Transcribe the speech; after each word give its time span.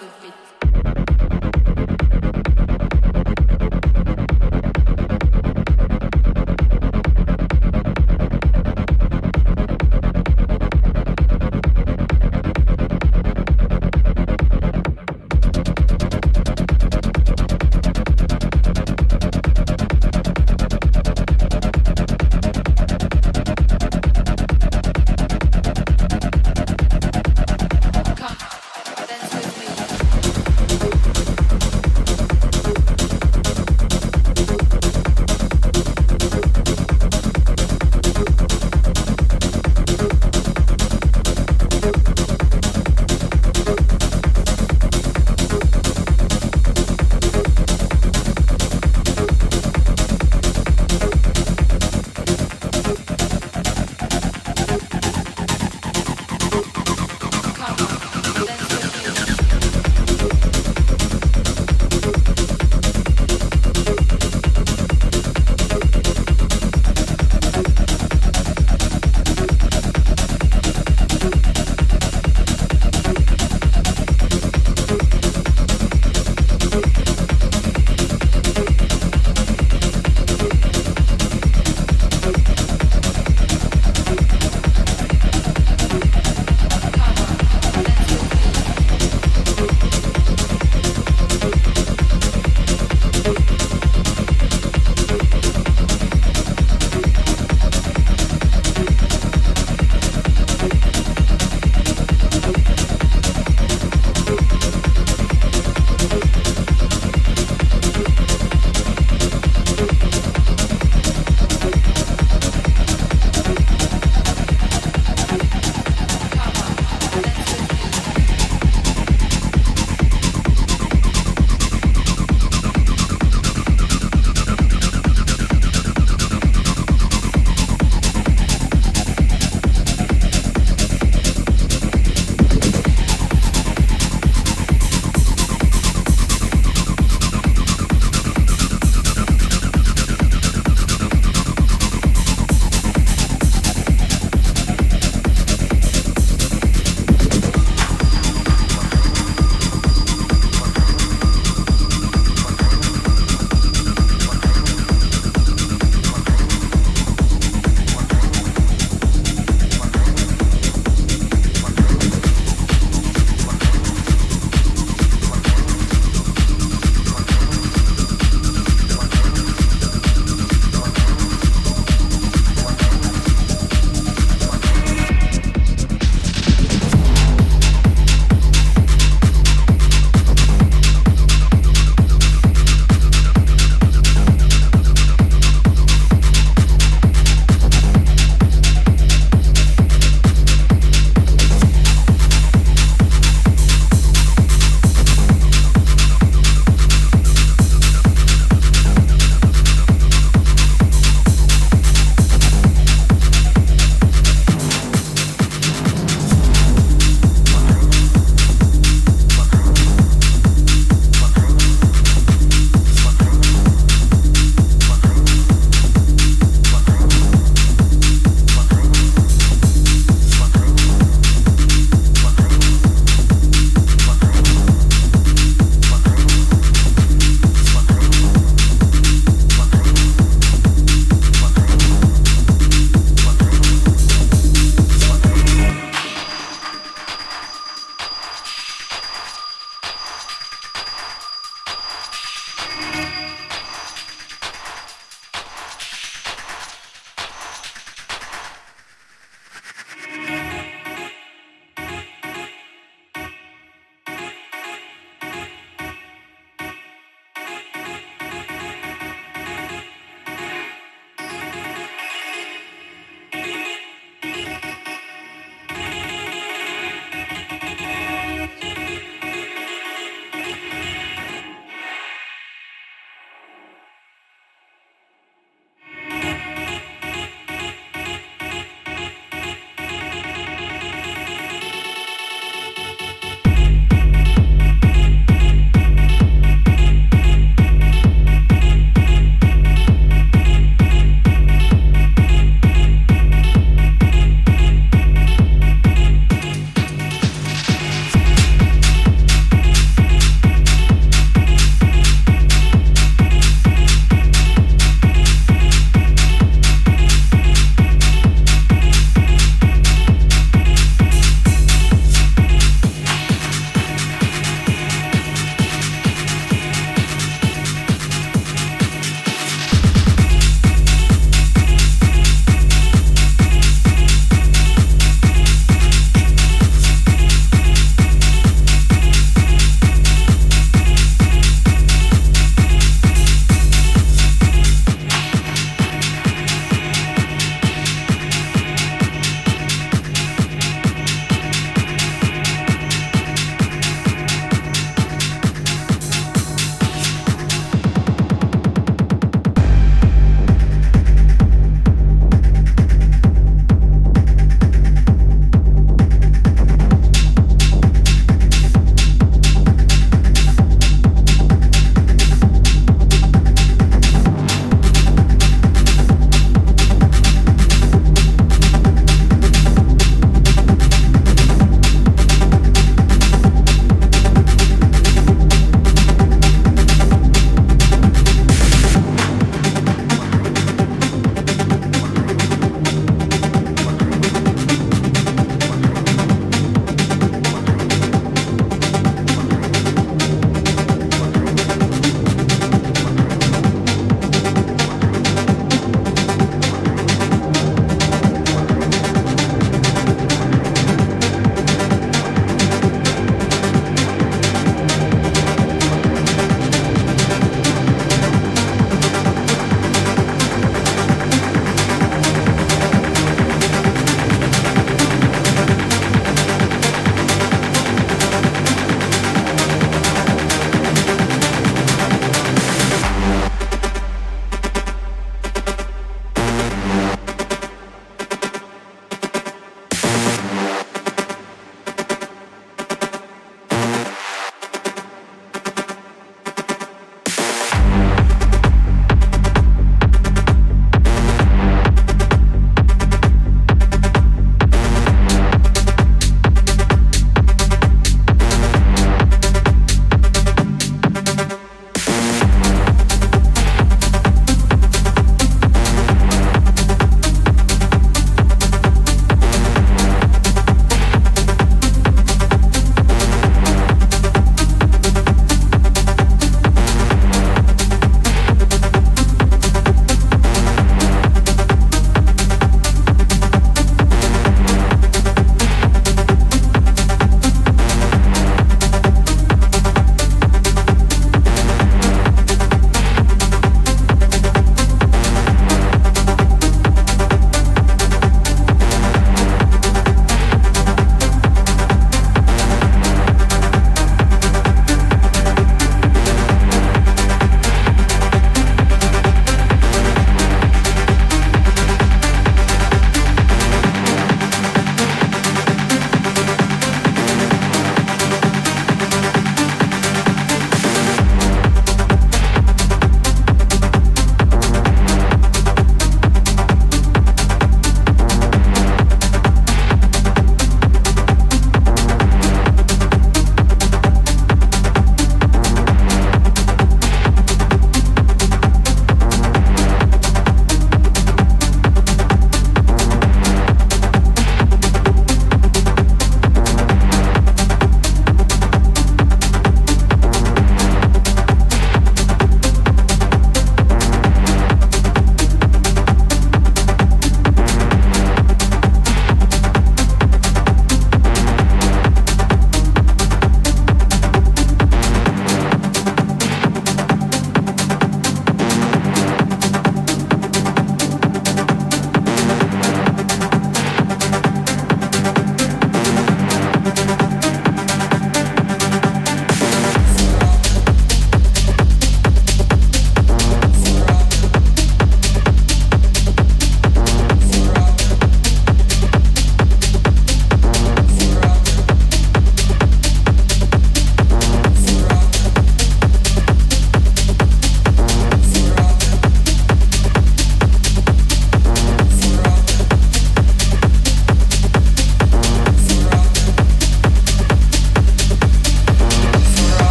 body, 0.00 0.26
your 0.26 0.43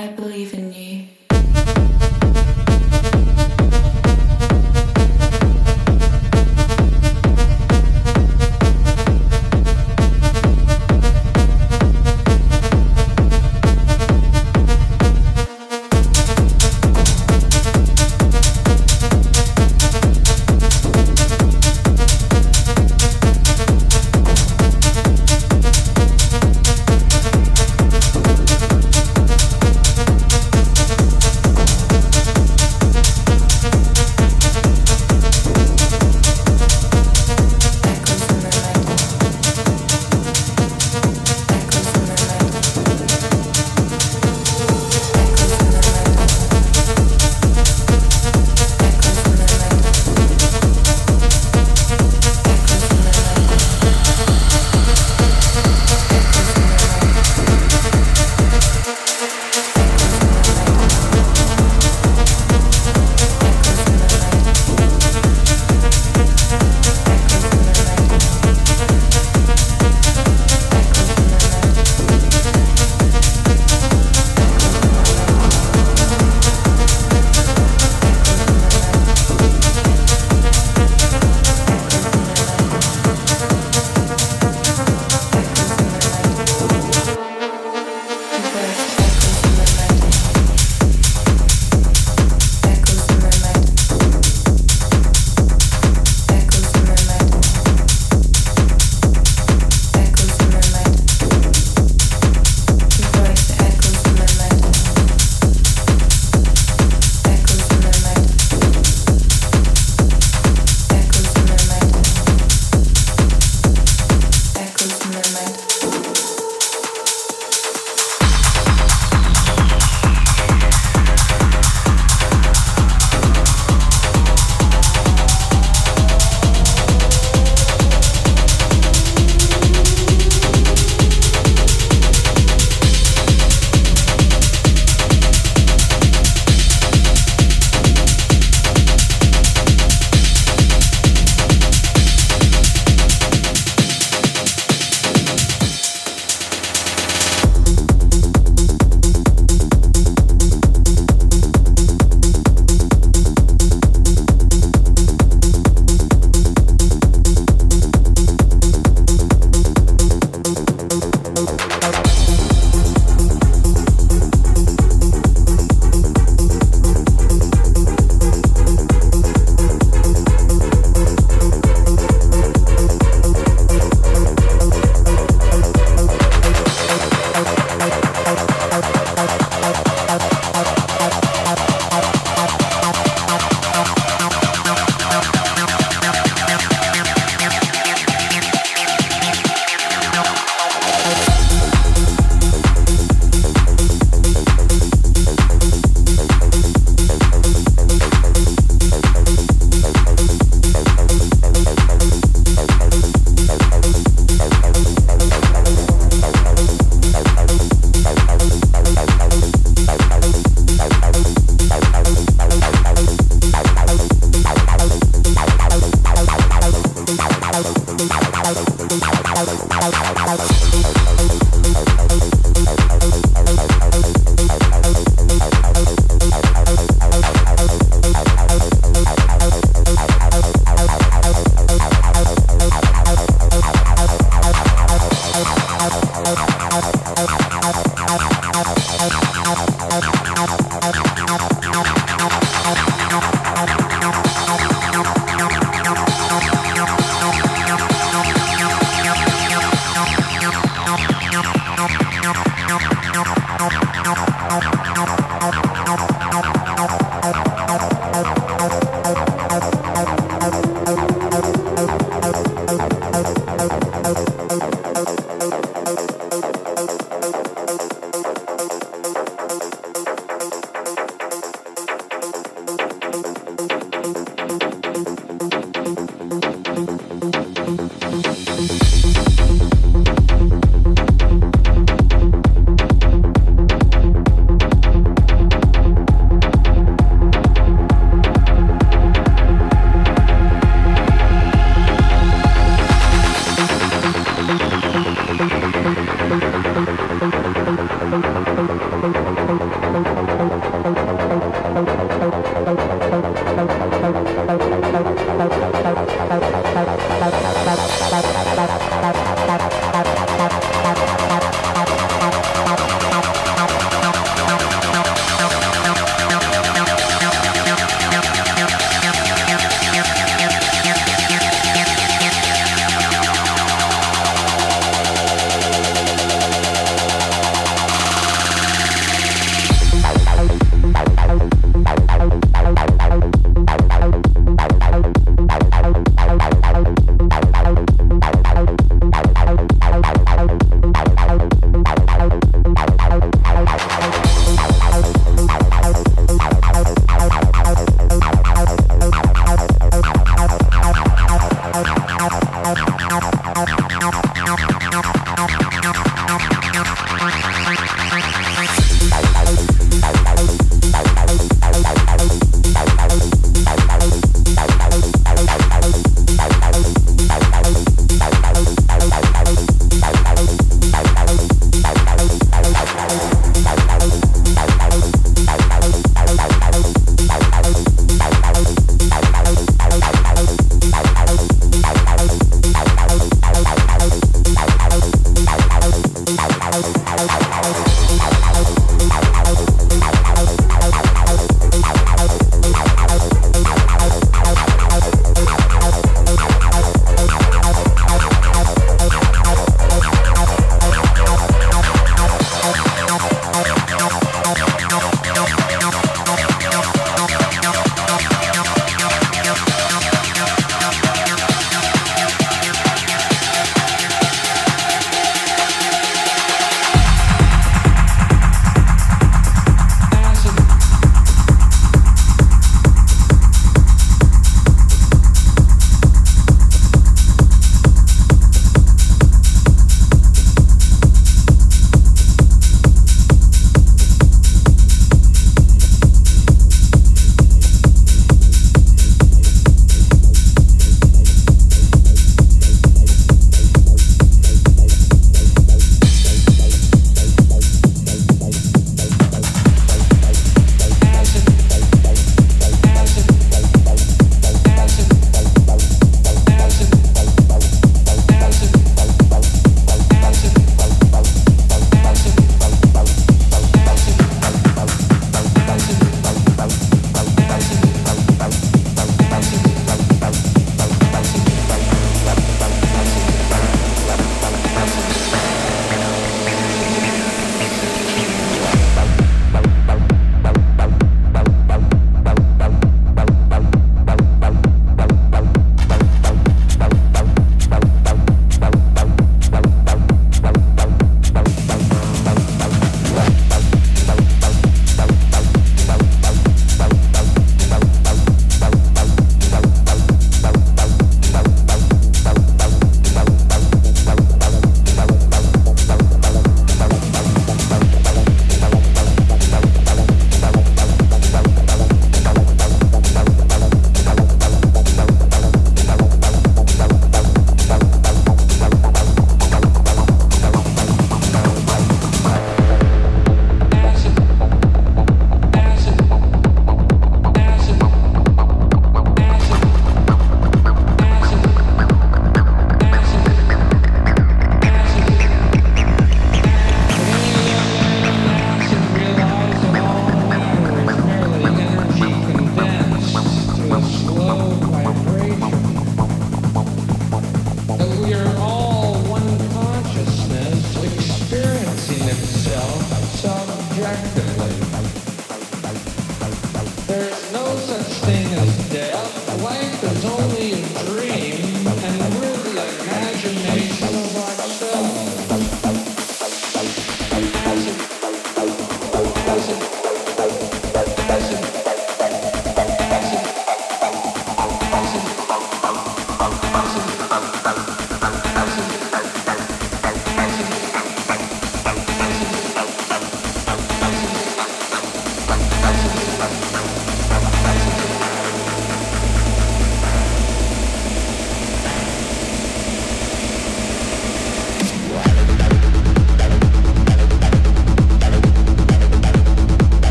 I 0.00 0.06
believe 0.06 0.54
in 0.54 0.72
you. 0.72 1.09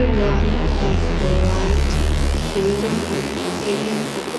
everyone 0.00 0.46
a 0.46 0.68
possible 0.78 1.38
light, 1.48 1.78
kingdom, 2.54 2.94
kingdom, 3.64 4.37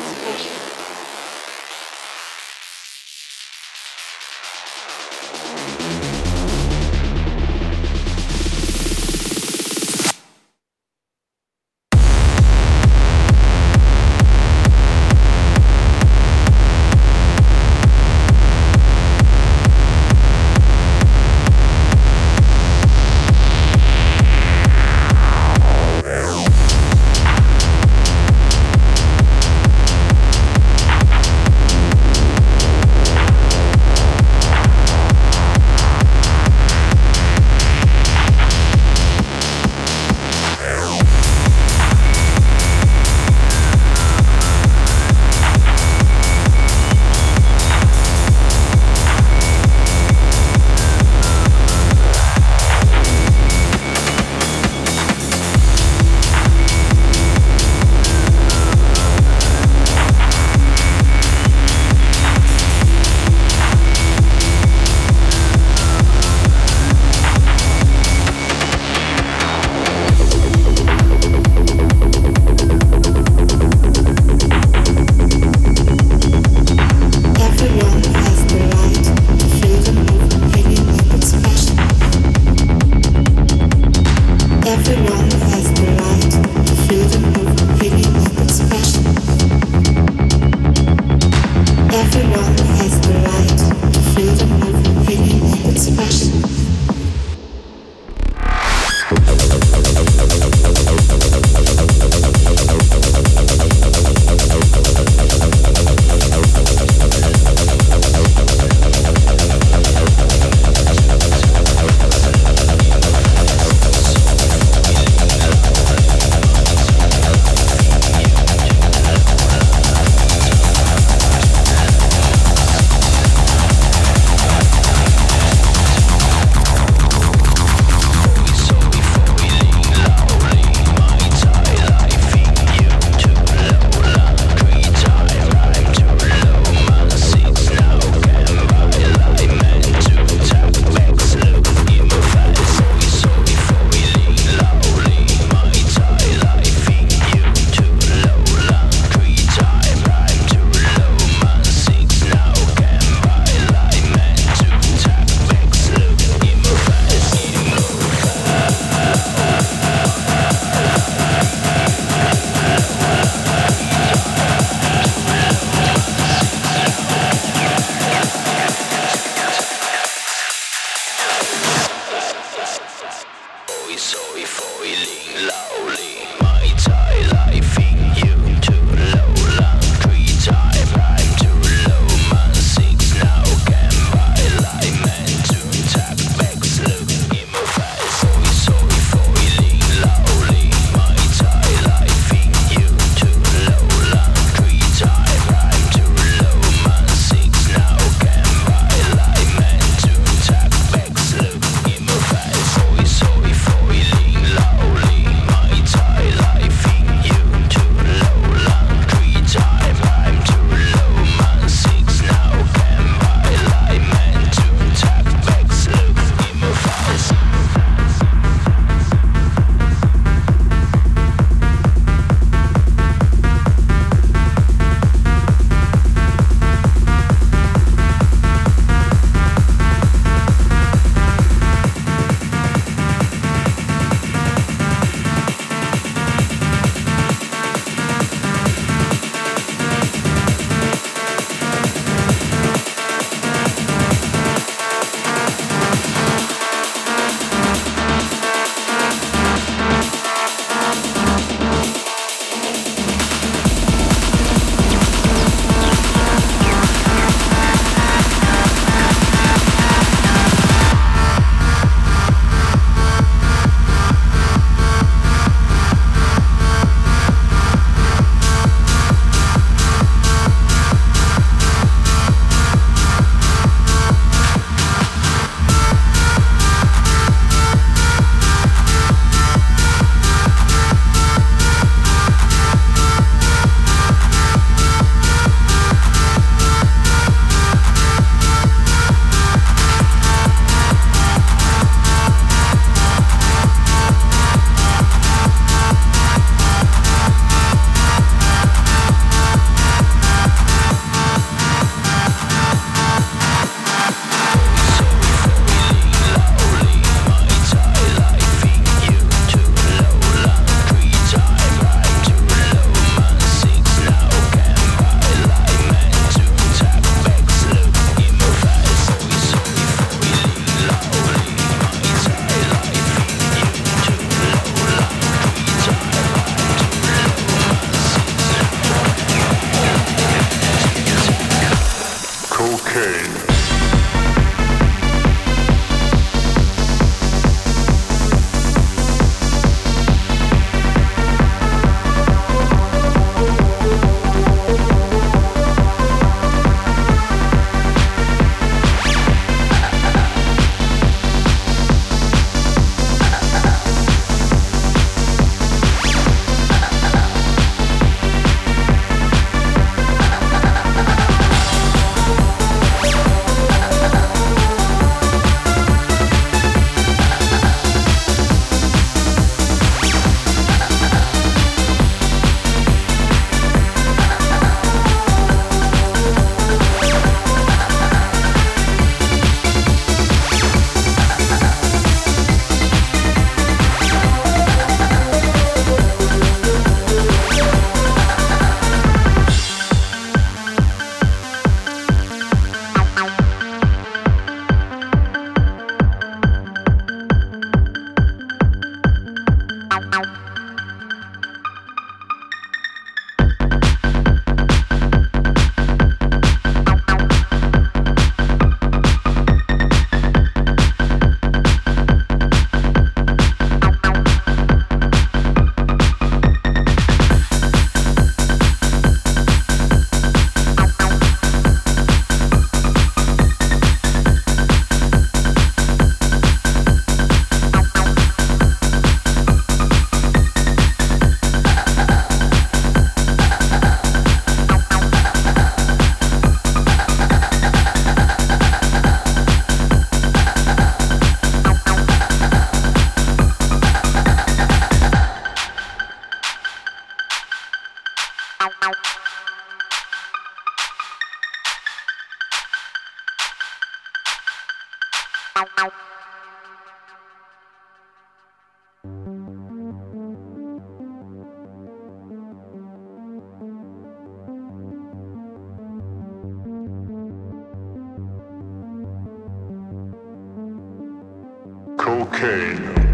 cocaine. 472.40 473.09